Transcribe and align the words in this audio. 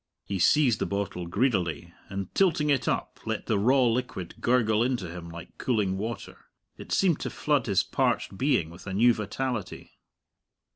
He 0.25 0.39
seized 0.39 0.79
the 0.79 0.87
bottle 0.87 1.27
greedily, 1.27 1.93
and 2.09 2.33
tilting 2.33 2.71
it 2.71 2.87
up, 2.87 3.19
let 3.27 3.45
the 3.45 3.59
raw 3.59 3.83
liquid 3.85 4.33
gurgle 4.41 4.81
into 4.81 5.07
him 5.11 5.29
like 5.29 5.59
cooling 5.59 5.95
water. 5.95 6.45
It 6.75 6.91
seemed 6.91 7.19
to 7.19 7.29
flood 7.29 7.67
his 7.67 7.83
parched 7.83 8.35
being 8.35 8.71
with 8.71 8.87
a 8.87 8.95
new 8.95 9.13
vitality. 9.13 9.91